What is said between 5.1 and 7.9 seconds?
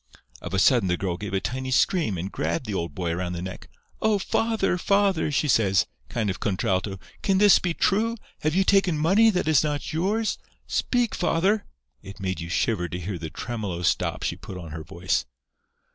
she says, kind of contralto, 'can this be